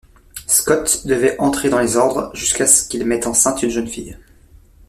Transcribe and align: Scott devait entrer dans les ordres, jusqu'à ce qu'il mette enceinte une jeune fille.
Scott 0.47 1.05
devait 1.05 1.37
entrer 1.37 1.69
dans 1.69 1.77
les 1.77 1.95
ordres, 1.95 2.31
jusqu'à 2.35 2.65
ce 2.65 2.89
qu'il 2.89 3.05
mette 3.05 3.27
enceinte 3.27 3.61
une 3.61 3.69
jeune 3.69 3.87
fille. 3.87 4.17